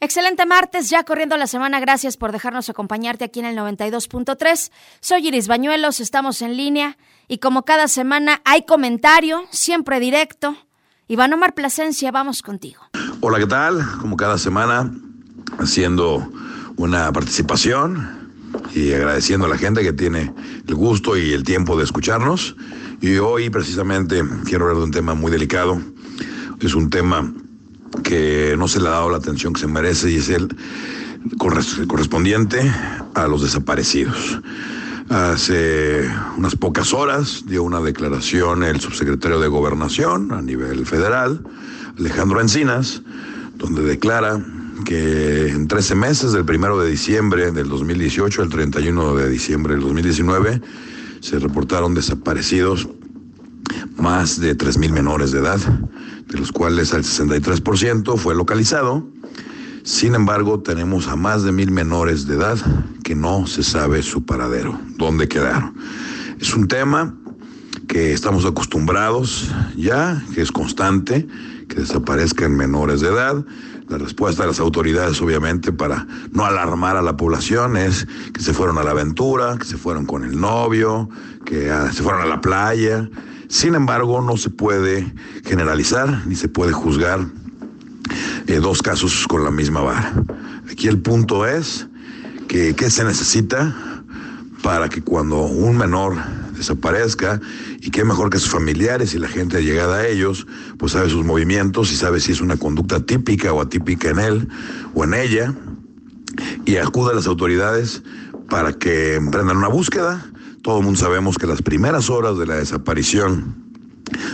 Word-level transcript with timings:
Excelente 0.00 0.46
martes, 0.46 0.90
ya 0.90 1.02
corriendo 1.02 1.36
la 1.36 1.48
semana. 1.48 1.80
Gracias 1.80 2.16
por 2.16 2.30
dejarnos 2.30 2.70
acompañarte 2.70 3.24
aquí 3.24 3.40
en 3.40 3.46
el 3.46 3.56
92.3. 3.56 4.70
Soy 5.00 5.26
Iris 5.26 5.48
Bañuelos, 5.48 5.98
estamos 5.98 6.40
en 6.40 6.56
línea 6.56 6.96
y 7.26 7.38
como 7.38 7.64
cada 7.64 7.88
semana 7.88 8.40
hay 8.44 8.64
comentario, 8.64 9.42
siempre 9.50 9.98
directo. 9.98 10.56
Iván 11.08 11.32
Omar 11.32 11.52
Plasencia, 11.54 12.12
vamos 12.12 12.42
contigo. 12.42 12.80
Hola, 13.20 13.40
¿qué 13.40 13.46
tal? 13.46 13.84
Como 14.00 14.16
cada 14.16 14.38
semana, 14.38 14.88
haciendo 15.58 16.30
una 16.76 17.12
participación 17.12 18.30
y 18.76 18.92
agradeciendo 18.92 19.46
a 19.46 19.48
la 19.48 19.58
gente 19.58 19.82
que 19.82 19.92
tiene 19.92 20.32
el 20.68 20.74
gusto 20.76 21.16
y 21.16 21.32
el 21.32 21.42
tiempo 21.42 21.76
de 21.76 21.82
escucharnos. 21.82 22.54
Y 23.00 23.16
hoy 23.16 23.50
precisamente 23.50 24.22
quiero 24.44 24.66
hablar 24.66 24.78
de 24.78 24.84
un 24.84 24.92
tema 24.92 25.14
muy 25.14 25.32
delicado. 25.32 25.82
Es 26.60 26.74
un 26.74 26.88
tema 26.88 27.32
que 28.02 28.54
no 28.58 28.68
se 28.68 28.80
le 28.80 28.88
ha 28.88 28.92
dado 28.92 29.10
la 29.10 29.18
atención 29.18 29.52
que 29.52 29.60
se 29.60 29.66
merece 29.66 30.10
y 30.10 30.16
es 30.16 30.28
el 30.28 30.48
correspondiente 31.38 32.60
a 33.14 33.26
los 33.28 33.42
desaparecidos. 33.42 34.40
Hace 35.08 36.06
unas 36.36 36.54
pocas 36.54 36.92
horas 36.92 37.44
dio 37.46 37.62
una 37.62 37.80
declaración 37.80 38.62
el 38.62 38.78
subsecretario 38.78 39.40
de 39.40 39.48
Gobernación 39.48 40.32
a 40.32 40.42
nivel 40.42 40.84
federal, 40.84 41.42
Alejandro 41.98 42.40
Encinas, 42.40 43.02
donde 43.56 43.82
declara 43.82 44.44
que 44.84 45.48
en 45.48 45.66
13 45.66 45.94
meses, 45.94 46.32
del 46.32 46.44
primero 46.44 46.78
de 46.78 46.90
diciembre 46.90 47.50
del 47.52 47.68
2018 47.68 48.42
al 48.42 48.48
31 48.50 49.14
de 49.16 49.28
diciembre 49.30 49.74
del 49.74 49.82
2019, 49.82 50.60
se 51.20 51.38
reportaron 51.38 51.94
desaparecidos 51.94 52.88
más 53.96 54.38
de 54.38 54.56
3.000 54.56 54.90
menores 54.90 55.32
de 55.32 55.40
edad, 55.40 55.58
de 56.28 56.38
los 56.38 56.52
cuales 56.52 56.92
el 56.92 57.02
63% 57.02 58.16
fue 58.16 58.34
localizado. 58.34 59.06
Sin 59.82 60.14
embargo, 60.14 60.60
tenemos 60.60 61.08
a 61.08 61.16
más 61.16 61.42
de 61.42 61.52
mil 61.52 61.70
menores 61.70 62.26
de 62.26 62.34
edad 62.34 62.58
que 63.02 63.14
no 63.14 63.46
se 63.46 63.62
sabe 63.62 64.02
su 64.02 64.24
paradero, 64.24 64.78
dónde 64.96 65.28
quedaron. 65.28 65.74
Es 66.38 66.54
un 66.54 66.68
tema 66.68 67.14
que 67.88 68.12
estamos 68.12 68.44
acostumbrados 68.44 69.50
ya, 69.76 70.22
que 70.34 70.42
es 70.42 70.52
constante, 70.52 71.26
que 71.68 71.80
desaparezcan 71.80 72.54
menores 72.54 73.00
de 73.00 73.08
edad. 73.08 73.44
La 73.88 73.96
respuesta 73.96 74.42
de 74.42 74.48
las 74.48 74.60
autoridades, 74.60 75.20
obviamente, 75.22 75.72
para 75.72 76.06
no 76.32 76.44
alarmar 76.44 76.98
a 76.98 77.02
la 77.02 77.16
población 77.16 77.78
es 77.78 78.06
que 78.34 78.42
se 78.42 78.52
fueron 78.52 78.76
a 78.76 78.82
la 78.82 78.90
aventura, 78.90 79.56
que 79.58 79.64
se 79.64 79.78
fueron 79.78 80.04
con 80.04 80.24
el 80.24 80.38
novio, 80.38 81.08
que 81.46 81.70
ah, 81.70 81.90
se 81.90 82.02
fueron 82.02 82.20
a 82.20 82.26
la 82.26 82.42
playa. 82.42 83.08
Sin 83.48 83.74
embargo, 83.74 84.20
no 84.20 84.36
se 84.36 84.50
puede 84.50 85.10
generalizar 85.44 86.26
ni 86.26 86.36
se 86.36 86.48
puede 86.48 86.72
juzgar 86.72 87.26
eh, 88.46 88.60
dos 88.60 88.82
casos 88.82 89.26
con 89.26 89.42
la 89.42 89.50
misma 89.50 89.80
vara. 89.80 90.12
Aquí 90.70 90.86
el 90.86 90.98
punto 90.98 91.46
es 91.46 91.86
que 92.46 92.74
qué 92.74 92.90
se 92.90 93.04
necesita 93.04 93.74
para 94.62 94.88
que 94.90 95.00
cuando 95.02 95.42
un 95.42 95.78
menor 95.78 96.16
desaparezca 96.56 97.40
y 97.80 97.90
qué 97.90 98.04
mejor 98.04 98.28
que 98.28 98.38
sus 98.38 98.50
familiares 98.50 99.14
y 99.14 99.18
la 99.18 99.28
gente 99.28 99.62
llegada 99.62 99.96
a 99.96 100.06
ellos, 100.06 100.46
pues 100.76 100.92
sabe 100.92 101.08
sus 101.08 101.24
movimientos 101.24 101.90
y 101.90 101.96
sabe 101.96 102.20
si 102.20 102.32
es 102.32 102.42
una 102.42 102.58
conducta 102.58 103.00
típica 103.00 103.52
o 103.54 103.62
atípica 103.62 104.10
en 104.10 104.18
él 104.18 104.48
o 104.94 105.04
en 105.04 105.14
ella 105.14 105.54
y 106.66 106.76
acude 106.76 107.12
a 107.12 107.14
las 107.14 107.26
autoridades 107.26 108.02
para 108.50 108.74
que 108.74 109.14
emprendan 109.14 109.56
una 109.56 109.68
búsqueda 109.68 110.26
todo 110.62 110.78
el 110.78 110.84
mundo 110.84 111.00
sabemos 111.00 111.38
que 111.38 111.46
las 111.46 111.62
primeras 111.62 112.10
horas 112.10 112.38
de 112.38 112.46
la 112.46 112.56
desaparición 112.56 113.68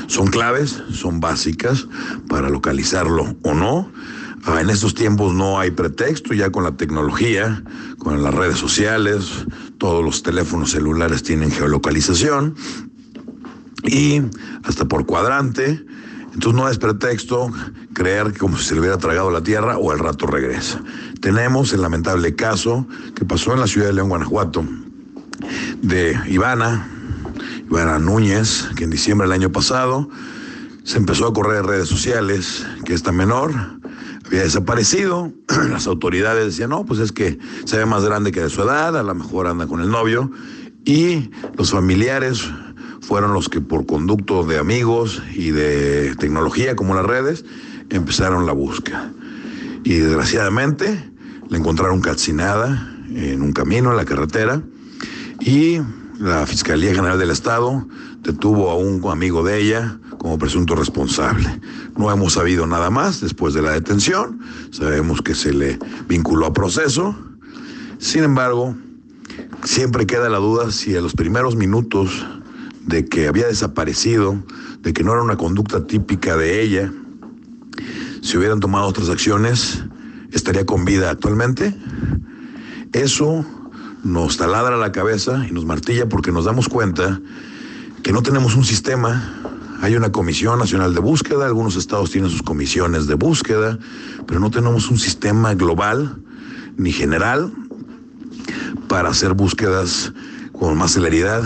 son 0.06 0.28
claves, 0.28 0.82
son 0.92 1.20
básicas 1.20 1.86
para 2.28 2.48
localizarlo 2.48 3.36
o 3.42 3.54
no. 3.54 3.90
Ah, 4.46 4.60
en 4.60 4.68
estos 4.68 4.94
tiempos 4.94 5.32
no 5.32 5.58
hay 5.58 5.70
pretexto, 5.70 6.34
ya 6.34 6.50
con 6.50 6.64
la 6.64 6.76
tecnología, 6.76 7.62
con 7.98 8.22
las 8.22 8.34
redes 8.34 8.58
sociales, 8.58 9.46
todos 9.78 10.04
los 10.04 10.22
teléfonos 10.22 10.70
celulares 10.70 11.22
tienen 11.22 11.50
geolocalización 11.50 12.54
y 13.82 14.20
hasta 14.64 14.86
por 14.86 15.06
cuadrante. 15.06 15.84
Entonces 16.34 16.54
no 16.54 16.68
es 16.68 16.78
pretexto 16.78 17.50
creer 17.94 18.32
que 18.32 18.40
como 18.40 18.58
si 18.58 18.64
se 18.64 18.74
le 18.74 18.80
hubiera 18.80 18.98
tragado 18.98 19.30
la 19.30 19.42
tierra 19.42 19.78
o 19.78 19.92
el 19.92 20.00
rato 20.00 20.26
regresa. 20.26 20.82
Tenemos 21.20 21.72
el 21.72 21.80
lamentable 21.80 22.34
caso 22.34 22.86
que 23.14 23.24
pasó 23.24 23.54
en 23.54 23.60
la 23.60 23.66
ciudad 23.66 23.86
de 23.86 23.94
León, 23.94 24.08
Guanajuato, 24.08 24.64
de 25.84 26.18
Ivana, 26.28 26.88
Ivana 27.70 27.98
Núñez, 27.98 28.68
que 28.74 28.84
en 28.84 28.90
diciembre 28.90 29.26
del 29.28 29.32
año 29.32 29.52
pasado 29.52 30.08
se 30.82 30.96
empezó 30.96 31.26
a 31.26 31.32
correr 31.32 31.58
en 31.58 31.68
redes 31.68 31.88
sociales 31.88 32.66
que 32.84 32.94
esta 32.94 33.12
menor 33.12 33.52
había 34.26 34.42
desaparecido. 34.42 35.30
Las 35.70 35.86
autoridades 35.86 36.46
decían, 36.46 36.70
no, 36.70 36.86
pues 36.86 37.00
es 37.00 37.12
que 37.12 37.38
se 37.64 37.76
ve 37.76 37.84
más 37.84 38.02
grande 38.04 38.32
que 38.32 38.40
de 38.40 38.48
su 38.48 38.62
edad, 38.62 38.96
a 38.96 39.02
lo 39.02 39.14
mejor 39.14 39.46
anda 39.46 39.66
con 39.66 39.80
el 39.80 39.90
novio. 39.90 40.30
Y 40.86 41.30
los 41.56 41.70
familiares 41.70 42.42
fueron 43.00 43.34
los 43.34 43.50
que 43.50 43.60
por 43.60 43.84
conducto 43.84 44.42
de 44.44 44.58
amigos 44.58 45.22
y 45.34 45.50
de 45.50 46.14
tecnología 46.16 46.76
como 46.76 46.94
las 46.94 47.04
redes 47.04 47.44
empezaron 47.90 48.46
la 48.46 48.52
búsqueda. 48.52 49.12
Y 49.84 49.94
desgraciadamente 49.94 51.10
la 51.50 51.58
encontraron 51.58 52.00
calcinada 52.00 52.90
en 53.14 53.42
un 53.42 53.52
camino, 53.52 53.90
en 53.90 53.98
la 53.98 54.06
carretera, 54.06 54.62
y 55.44 55.78
la 56.18 56.46
Fiscalía 56.46 56.94
General 56.94 57.18
del 57.18 57.30
Estado 57.30 57.86
detuvo 58.22 58.70
a 58.70 58.76
un 58.76 59.02
amigo 59.10 59.44
de 59.44 59.60
ella 59.60 59.98
como 60.16 60.38
presunto 60.38 60.74
responsable. 60.74 61.60
No 61.98 62.10
hemos 62.10 62.32
sabido 62.32 62.66
nada 62.66 62.88
más 62.88 63.20
después 63.20 63.52
de 63.52 63.60
la 63.60 63.72
detención, 63.72 64.40
sabemos 64.70 65.20
que 65.20 65.34
se 65.34 65.52
le 65.52 65.78
vinculó 66.08 66.46
a 66.46 66.54
proceso. 66.54 67.14
Sin 67.98 68.24
embargo, 68.24 68.74
siempre 69.64 70.06
queda 70.06 70.30
la 70.30 70.38
duda 70.38 70.70
si 70.70 70.96
a 70.96 71.02
los 71.02 71.12
primeros 71.12 71.56
minutos 71.56 72.26
de 72.86 73.04
que 73.04 73.28
había 73.28 73.46
desaparecido, 73.46 74.42
de 74.80 74.94
que 74.94 75.04
no 75.04 75.12
era 75.12 75.22
una 75.22 75.36
conducta 75.36 75.86
típica 75.86 76.38
de 76.38 76.62
ella, 76.62 76.92
si 78.22 78.38
hubieran 78.38 78.60
tomado 78.60 78.86
otras 78.86 79.10
acciones, 79.10 79.84
estaría 80.32 80.64
con 80.64 80.86
vida 80.86 81.10
actualmente. 81.10 81.76
Eso 82.92 83.44
nos 84.04 84.36
taladra 84.36 84.76
la 84.76 84.92
cabeza 84.92 85.46
y 85.48 85.52
nos 85.52 85.64
martilla 85.64 86.08
porque 86.08 86.30
nos 86.30 86.44
damos 86.44 86.68
cuenta 86.68 87.20
que 88.02 88.12
no 88.12 88.22
tenemos 88.22 88.54
un 88.54 88.64
sistema. 88.64 89.40
Hay 89.80 89.96
una 89.96 90.12
comisión 90.12 90.58
nacional 90.58 90.94
de 90.94 91.00
búsqueda, 91.00 91.46
algunos 91.46 91.76
estados 91.76 92.10
tienen 92.10 92.30
sus 92.30 92.42
comisiones 92.42 93.06
de 93.06 93.14
búsqueda, 93.14 93.78
pero 94.26 94.40
no 94.40 94.50
tenemos 94.50 94.90
un 94.90 94.98
sistema 94.98 95.54
global 95.54 96.22
ni 96.76 96.92
general 96.92 97.52
para 98.88 99.08
hacer 99.08 99.32
búsquedas 99.32 100.12
con 100.52 100.76
más 100.76 100.92
celeridad 100.92 101.42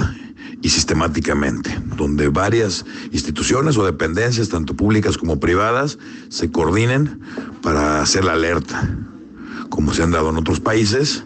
y 0.60 0.70
sistemáticamente, 0.70 1.80
donde 1.96 2.28
varias 2.28 2.84
instituciones 3.12 3.76
o 3.76 3.84
dependencias, 3.84 4.48
tanto 4.48 4.74
públicas 4.74 5.16
como 5.16 5.38
privadas, 5.38 5.98
se 6.28 6.50
coordinen 6.50 7.20
para 7.62 8.02
hacer 8.02 8.24
la 8.24 8.32
alerta, 8.32 8.88
como 9.68 9.94
se 9.94 10.02
han 10.02 10.10
dado 10.10 10.30
en 10.30 10.36
otros 10.36 10.58
países, 10.58 11.24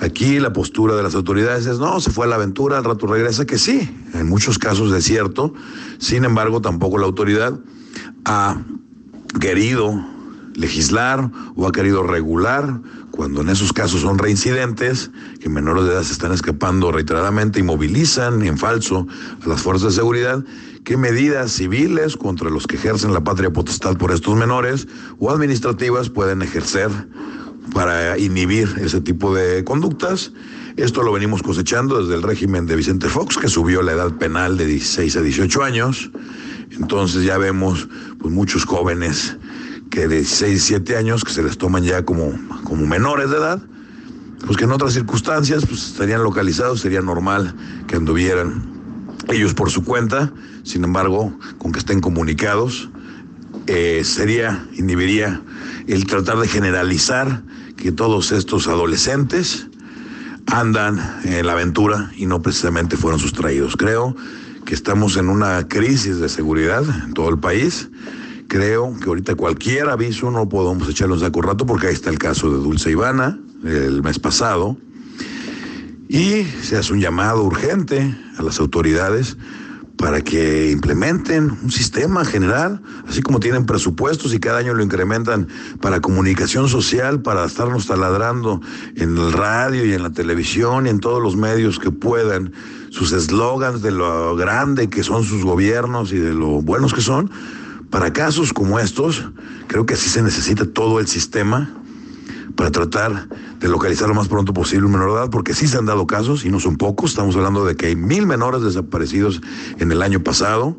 Aquí 0.00 0.40
la 0.40 0.52
postura 0.52 0.96
de 0.96 1.02
las 1.02 1.14
autoridades 1.14 1.66
es, 1.66 1.78
no, 1.78 2.00
se 2.00 2.10
fue 2.10 2.24
a 2.24 2.28
la 2.28 2.36
aventura, 2.36 2.78
al 2.78 2.84
rato 2.84 3.06
regresa, 3.06 3.44
que 3.44 3.58
sí, 3.58 3.88
en 4.14 4.28
muchos 4.28 4.58
casos 4.58 4.92
es 4.94 5.04
cierto. 5.04 5.52
Sin 5.98 6.24
embargo, 6.24 6.62
tampoco 6.62 6.96
la 6.96 7.04
autoridad 7.04 7.58
ha 8.24 8.62
querido 9.40 10.02
legislar 10.54 11.30
o 11.54 11.66
ha 11.66 11.72
querido 11.72 12.02
regular 12.02 12.80
cuando 13.10 13.42
en 13.42 13.50
esos 13.50 13.72
casos 13.72 14.00
son 14.00 14.18
reincidentes, 14.18 15.10
que 15.40 15.50
menores 15.50 15.84
de 15.84 15.92
edad 15.92 16.02
se 16.02 16.12
están 16.12 16.32
escapando 16.32 16.90
reiteradamente 16.92 17.60
y 17.60 17.62
movilizan 17.62 18.42
en 18.42 18.56
falso 18.56 19.06
a 19.44 19.48
las 19.48 19.60
fuerzas 19.60 19.92
de 19.92 19.96
seguridad, 19.96 20.44
qué 20.84 20.96
medidas 20.96 21.52
civiles 21.52 22.16
contra 22.16 22.48
los 22.48 22.66
que 22.66 22.76
ejercen 22.76 23.12
la 23.12 23.22
patria 23.22 23.52
potestad 23.52 23.98
por 23.98 24.12
estos 24.12 24.36
menores 24.36 24.88
o 25.18 25.30
administrativas 25.30 26.08
pueden 26.08 26.40
ejercer 26.40 26.90
para 27.72 28.18
inhibir 28.18 28.74
ese 28.80 29.00
tipo 29.00 29.34
de 29.34 29.64
conductas. 29.64 30.32
Esto 30.76 31.02
lo 31.02 31.12
venimos 31.12 31.42
cosechando 31.42 32.00
desde 32.00 32.14
el 32.14 32.22
régimen 32.22 32.66
de 32.66 32.76
Vicente 32.76 33.08
Fox, 33.08 33.36
que 33.36 33.48
subió 33.48 33.82
la 33.82 33.92
edad 33.92 34.12
penal 34.16 34.56
de 34.56 34.66
16 34.66 35.16
a 35.16 35.20
18 35.20 35.62
años. 35.62 36.10
Entonces 36.72 37.24
ya 37.24 37.38
vemos 37.38 37.88
pues, 38.18 38.32
muchos 38.32 38.64
jóvenes 38.64 39.36
que 39.90 40.08
de 40.08 40.16
16, 40.16 40.50
17 40.50 40.96
años 40.96 41.24
que 41.24 41.32
se 41.32 41.42
les 41.42 41.58
toman 41.58 41.82
ya 41.82 42.04
como, 42.04 42.32
como 42.64 42.86
menores 42.86 43.30
de 43.30 43.36
edad, 43.36 43.60
pues 44.46 44.56
que 44.56 44.64
en 44.64 44.72
otras 44.72 44.94
circunstancias 44.94 45.66
pues, 45.66 45.88
estarían 45.88 46.22
localizados, 46.22 46.80
sería 46.80 47.02
normal 47.02 47.54
que 47.86 47.96
anduvieran 47.96 48.62
ellos 49.28 49.54
por 49.54 49.70
su 49.70 49.84
cuenta, 49.84 50.32
sin 50.62 50.84
embargo, 50.84 51.36
con 51.58 51.72
que 51.72 51.80
estén 51.80 52.00
comunicados, 52.00 52.88
eh, 53.66 54.02
sería, 54.04 54.66
inhibiría 54.72 55.42
el 55.92 56.06
tratar 56.06 56.38
de 56.38 56.48
generalizar 56.48 57.42
que 57.76 57.92
todos 57.92 58.32
estos 58.32 58.68
adolescentes 58.68 59.66
andan 60.46 60.98
en 61.24 61.46
la 61.46 61.52
aventura 61.52 62.10
y 62.16 62.26
no 62.26 62.42
precisamente 62.42 62.96
fueron 62.96 63.20
sustraídos. 63.20 63.76
Creo 63.76 64.16
que 64.64 64.74
estamos 64.74 65.16
en 65.16 65.28
una 65.28 65.68
crisis 65.68 66.18
de 66.18 66.28
seguridad 66.28 66.84
en 67.04 67.14
todo 67.14 67.28
el 67.28 67.38
país 67.38 67.88
creo 68.50 68.96
que 68.98 69.08
ahorita 69.08 69.36
cualquier 69.36 69.88
aviso 69.88 70.28
no 70.30 70.48
podemos 70.48 70.88
echarle 70.88 71.14
un 71.14 71.20
saco 71.20 71.40
rato 71.40 71.64
porque 71.64 71.86
ahí 71.86 71.94
está 71.94 72.10
el 72.10 72.18
caso 72.18 72.50
de 72.50 72.56
Dulce 72.56 72.90
Ivana 72.90 73.38
el 73.64 74.02
mes 74.02 74.18
pasado. 74.18 74.76
Y 76.08 76.42
se 76.62 76.76
hace 76.76 76.92
un 76.92 77.00
llamado 77.00 77.44
urgente 77.44 78.12
a 78.36 78.42
las 78.42 78.58
autoridades 78.58 79.36
para 80.00 80.22
que 80.22 80.70
implementen 80.70 81.50
un 81.62 81.70
sistema 81.70 82.24
general, 82.24 82.80
así 83.06 83.20
como 83.20 83.38
tienen 83.38 83.66
presupuestos 83.66 84.32
y 84.32 84.40
cada 84.40 84.58
año 84.58 84.72
lo 84.72 84.82
incrementan 84.82 85.46
para 85.82 86.00
comunicación 86.00 86.70
social, 86.70 87.20
para 87.20 87.44
estarnos 87.44 87.86
taladrando 87.86 88.62
en 88.96 89.18
el 89.18 89.30
radio 89.30 89.84
y 89.84 89.92
en 89.92 90.02
la 90.02 90.10
televisión 90.10 90.86
y 90.86 90.88
en 90.88 91.00
todos 91.00 91.22
los 91.22 91.36
medios 91.36 91.78
que 91.78 91.90
puedan, 91.90 92.52
sus 92.88 93.12
eslogans 93.12 93.82
de 93.82 93.90
lo 93.90 94.34
grande 94.36 94.88
que 94.88 95.02
son 95.02 95.22
sus 95.22 95.44
gobiernos 95.44 96.12
y 96.12 96.16
de 96.16 96.32
lo 96.32 96.62
buenos 96.62 96.94
que 96.94 97.02
son. 97.02 97.30
Para 97.90 98.12
casos 98.12 98.54
como 98.54 98.78
estos, 98.80 99.28
creo 99.66 99.84
que 99.84 99.94
así 99.94 100.08
se 100.08 100.22
necesita 100.22 100.64
todo 100.64 100.98
el 100.98 101.08
sistema 101.08 101.79
para 102.56 102.70
tratar 102.70 103.28
de 103.58 103.68
localizar 103.68 104.08
lo 104.08 104.14
más 104.14 104.28
pronto 104.28 104.52
posible 104.52 104.86
un 104.86 104.92
menor 104.92 105.10
de 105.10 105.16
edad, 105.18 105.30
porque 105.30 105.54
sí 105.54 105.68
se 105.68 105.78
han 105.78 105.86
dado 105.86 106.06
casos 106.06 106.44
y 106.44 106.50
no 106.50 106.60
son 106.60 106.76
pocos. 106.76 107.10
Estamos 107.10 107.36
hablando 107.36 107.64
de 107.64 107.76
que 107.76 107.86
hay 107.86 107.96
mil 107.96 108.26
menores 108.26 108.62
desaparecidos 108.62 109.40
en 109.78 109.92
el 109.92 110.02
año 110.02 110.20
pasado 110.20 110.76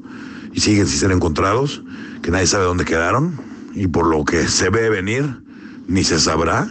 y 0.53 0.59
siguen 0.59 0.87
sin 0.87 0.99
ser 0.99 1.11
encontrados, 1.11 1.83
que 2.21 2.31
nadie 2.31 2.47
sabe 2.47 2.65
dónde 2.65 2.85
quedaron 2.85 3.39
y 3.73 3.87
por 3.87 4.07
lo 4.07 4.25
que 4.25 4.47
se 4.47 4.69
ve 4.69 4.89
venir 4.89 5.41
ni 5.87 6.03
se 6.03 6.19
sabrá. 6.19 6.67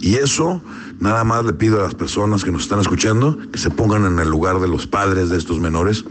Y 0.00 0.16
eso 0.16 0.62
nada 1.00 1.24
más 1.24 1.44
le 1.44 1.52
pido 1.52 1.80
a 1.80 1.84
las 1.84 1.94
personas 1.94 2.44
que 2.44 2.52
nos 2.52 2.62
están 2.62 2.80
escuchando 2.80 3.38
que 3.52 3.58
se 3.58 3.70
pongan 3.70 4.04
en 4.04 4.18
el 4.18 4.28
lugar 4.28 4.60
de 4.60 4.68
los 4.68 4.86
padres 4.86 5.28
de 5.30 5.38
estos 5.38 5.60
menores 5.60 6.04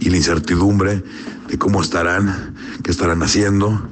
y 0.00 0.10
la 0.10 0.16
incertidumbre 0.16 1.02
de 1.48 1.58
cómo 1.58 1.82
estarán, 1.82 2.54
qué 2.82 2.90
estarán 2.90 3.22
haciendo, 3.22 3.88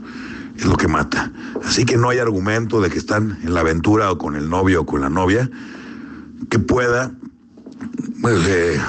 es 0.57 0.65
lo 0.65 0.77
que 0.77 0.89
mata. 0.89 1.33
Así 1.65 1.85
que 1.85 1.97
no 1.97 2.11
hay 2.11 2.19
argumento 2.19 2.81
de 2.81 2.91
que 2.91 2.99
están 2.99 3.39
en 3.43 3.55
la 3.55 3.61
aventura 3.61 4.11
o 4.11 4.19
con 4.19 4.37
el 4.37 4.49
novio 4.49 4.83
o 4.83 4.87
con 4.87 5.01
la 5.01 5.11
novia 5.11 5.51
que 6.51 6.59
pueda 6.59 7.13
pues, 8.21 8.47
eh, 8.47 8.81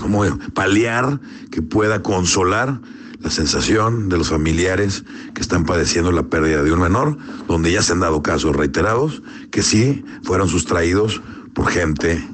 como 0.00 0.24
paliar, 0.54 1.20
que 1.50 1.62
pueda 1.62 2.02
consolar 2.02 2.80
la 3.20 3.30
sensación 3.30 4.08
de 4.08 4.18
los 4.18 4.30
familiares 4.30 5.04
que 5.34 5.40
están 5.40 5.64
padeciendo 5.64 6.12
la 6.12 6.24
pérdida 6.24 6.62
de 6.62 6.72
un 6.72 6.80
menor, 6.80 7.16
donde 7.48 7.72
ya 7.72 7.82
se 7.82 7.92
han 7.92 8.00
dado 8.00 8.22
casos 8.22 8.54
reiterados 8.54 9.22
que 9.50 9.62
sí 9.62 10.04
fueron 10.22 10.48
sustraídos 10.48 11.22
por 11.54 11.68
gente 11.68 12.24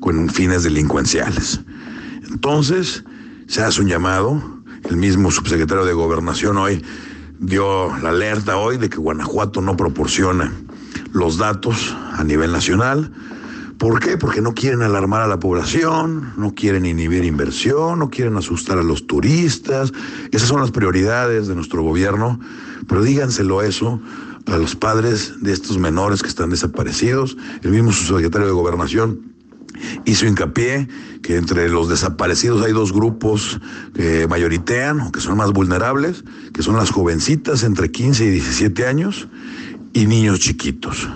con 0.00 0.28
fines 0.28 0.62
delincuenciales. 0.62 1.60
Entonces, 2.30 3.04
se 3.46 3.62
hace 3.62 3.80
un 3.80 3.88
llamado, 3.88 4.42
el 4.88 4.96
mismo 4.96 5.30
subsecretario 5.30 5.84
de 5.84 5.92
Gobernación 5.92 6.56
hoy 6.56 6.82
dio 7.38 7.96
la 7.98 8.10
alerta 8.10 8.56
hoy 8.56 8.76
de 8.76 8.88
que 8.88 8.98
Guanajuato 8.98 9.60
no 9.60 9.76
proporciona 9.76 10.52
los 11.12 11.38
datos 11.38 11.96
a 12.12 12.24
nivel 12.24 12.52
nacional. 12.52 13.12
¿Por 13.78 14.00
qué? 14.00 14.16
Porque 14.16 14.40
no 14.40 14.54
quieren 14.54 14.82
alarmar 14.82 15.22
a 15.22 15.28
la 15.28 15.38
población, 15.38 16.32
no 16.36 16.54
quieren 16.54 16.84
inhibir 16.84 17.24
inversión, 17.24 18.00
no 18.00 18.10
quieren 18.10 18.36
asustar 18.36 18.78
a 18.78 18.82
los 18.82 19.06
turistas. 19.06 19.92
Esas 20.32 20.48
son 20.48 20.60
las 20.60 20.72
prioridades 20.72 21.46
de 21.46 21.54
nuestro 21.54 21.82
gobierno. 21.82 22.40
Pero 22.88 23.02
díganselo 23.02 23.62
eso 23.62 24.00
a 24.46 24.56
los 24.56 24.74
padres 24.74 25.34
de 25.42 25.52
estos 25.52 25.78
menores 25.78 26.22
que 26.22 26.28
están 26.28 26.50
desaparecidos. 26.50 27.36
El 27.62 27.70
mismo 27.70 27.92
subsecretario 27.92 28.48
de 28.48 28.52
Gobernación 28.52 29.37
hizo 30.04 30.26
hincapié 30.26 30.88
que 31.22 31.36
entre 31.36 31.68
los 31.68 31.88
desaparecidos 31.88 32.64
hay 32.64 32.72
dos 32.72 32.92
grupos 32.92 33.60
que 33.94 34.26
mayoritean 34.28 35.00
o 35.00 35.12
que 35.12 35.20
son 35.20 35.36
más 35.36 35.52
vulnerables, 35.52 36.24
que 36.52 36.62
son 36.62 36.76
las 36.76 36.90
jovencitas 36.90 37.62
entre 37.62 37.90
15 37.90 38.24
y 38.24 38.30
17 38.30 38.86
años 38.86 39.28
y 39.92 40.06
niños 40.06 40.40
chiquitos. 40.40 41.08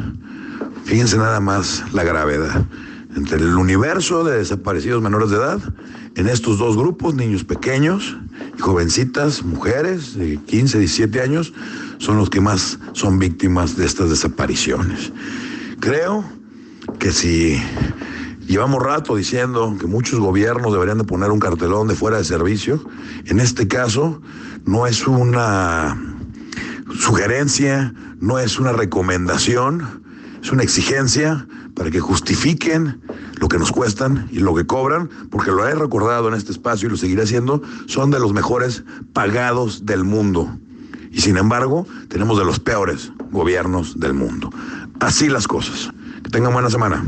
Fíjense 0.84 1.16
nada 1.16 1.40
más 1.40 1.84
la 1.92 2.04
gravedad. 2.04 2.66
Entre 3.14 3.38
el 3.38 3.56
universo 3.56 4.24
de 4.24 4.38
desaparecidos 4.38 5.02
menores 5.02 5.30
de 5.30 5.36
edad, 5.36 5.60
en 6.14 6.28
estos 6.28 6.58
dos 6.58 6.76
grupos, 6.76 7.14
niños 7.14 7.44
pequeños 7.44 8.16
y 8.58 8.60
jovencitas, 8.60 9.44
mujeres 9.44 10.14
de 10.16 10.38
15, 10.38 10.78
17 10.78 11.20
años, 11.20 11.52
son 11.98 12.16
los 12.16 12.30
que 12.30 12.40
más 12.40 12.78
son 12.92 13.18
víctimas 13.18 13.76
de 13.76 13.86
estas 13.86 14.10
desapariciones. 14.10 15.12
Creo 15.80 16.24
que 16.98 17.12
si 17.12 17.62
Llevamos 18.46 18.82
rato 18.82 19.16
diciendo 19.16 19.76
que 19.80 19.86
muchos 19.86 20.20
gobiernos 20.20 20.72
deberían 20.72 20.98
de 20.98 21.04
poner 21.04 21.30
un 21.30 21.38
cartelón 21.38 21.88
de 21.88 21.94
fuera 21.94 22.18
de 22.18 22.24
servicio. 22.24 22.84
En 23.24 23.40
este 23.40 23.68
caso, 23.68 24.20
no 24.64 24.86
es 24.86 25.06
una 25.06 25.96
sugerencia, 26.98 27.94
no 28.20 28.38
es 28.38 28.58
una 28.58 28.72
recomendación, 28.72 30.02
es 30.42 30.52
una 30.52 30.62
exigencia 30.62 31.46
para 31.74 31.90
que 31.90 32.00
justifiquen 32.00 33.00
lo 33.40 33.48
que 33.48 33.58
nos 33.58 33.72
cuestan 33.72 34.28
y 34.30 34.40
lo 34.40 34.54
que 34.54 34.66
cobran, 34.66 35.08
porque 35.30 35.50
lo 35.50 35.66
he 35.66 35.74
recordado 35.74 36.28
en 36.28 36.34
este 36.34 36.52
espacio 36.52 36.88
y 36.88 36.90
lo 36.90 36.96
seguiré 36.96 37.22
haciendo, 37.22 37.62
son 37.86 38.10
de 38.10 38.20
los 38.20 38.32
mejores 38.32 38.84
pagados 39.12 39.86
del 39.86 40.04
mundo. 40.04 40.58
Y 41.10 41.20
sin 41.20 41.36
embargo, 41.36 41.86
tenemos 42.08 42.38
de 42.38 42.44
los 42.44 42.60
peores 42.60 43.12
gobiernos 43.30 43.98
del 43.98 44.14
mundo. 44.14 44.50
Así 45.00 45.28
las 45.28 45.46
cosas. 45.48 45.90
Que 46.22 46.30
tengan 46.30 46.52
buena 46.52 46.70
semana. 46.70 47.04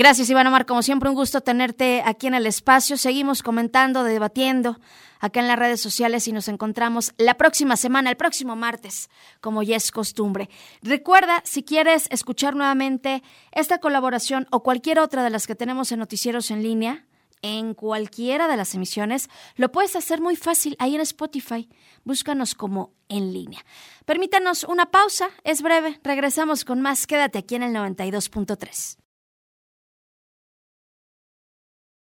Gracias, 0.00 0.30
Iván 0.30 0.46
Omar. 0.46 0.64
Como 0.64 0.80
siempre, 0.80 1.10
un 1.10 1.14
gusto 1.14 1.42
tenerte 1.42 2.02
aquí 2.06 2.26
en 2.26 2.32
el 2.32 2.46
espacio. 2.46 2.96
Seguimos 2.96 3.42
comentando, 3.42 4.02
debatiendo 4.02 4.80
acá 5.18 5.40
en 5.40 5.46
las 5.46 5.58
redes 5.58 5.82
sociales 5.82 6.26
y 6.26 6.32
nos 6.32 6.48
encontramos 6.48 7.12
la 7.18 7.34
próxima 7.34 7.76
semana, 7.76 8.08
el 8.08 8.16
próximo 8.16 8.56
martes, 8.56 9.10
como 9.42 9.62
ya 9.62 9.76
es 9.76 9.90
costumbre. 9.90 10.48
Recuerda, 10.80 11.42
si 11.44 11.64
quieres 11.64 12.06
escuchar 12.10 12.56
nuevamente 12.56 13.22
esta 13.52 13.76
colaboración 13.76 14.46
o 14.50 14.62
cualquier 14.62 15.00
otra 15.00 15.22
de 15.22 15.28
las 15.28 15.46
que 15.46 15.54
tenemos 15.54 15.92
en 15.92 15.98
Noticieros 15.98 16.50
en 16.50 16.62
línea, 16.62 17.04
en 17.42 17.74
cualquiera 17.74 18.48
de 18.48 18.56
las 18.56 18.74
emisiones, 18.74 19.28
lo 19.56 19.70
puedes 19.70 19.96
hacer 19.96 20.22
muy 20.22 20.34
fácil 20.34 20.76
ahí 20.78 20.94
en 20.94 21.02
Spotify. 21.02 21.68
Búscanos 22.04 22.54
como 22.54 22.94
en 23.10 23.34
línea. 23.34 23.66
Permítanos 24.06 24.64
una 24.64 24.90
pausa, 24.90 25.28
es 25.44 25.60
breve. 25.60 26.00
Regresamos 26.02 26.64
con 26.64 26.80
más. 26.80 27.06
Quédate 27.06 27.36
aquí 27.36 27.56
en 27.56 27.64
el 27.64 27.74
92.3. 27.74 28.96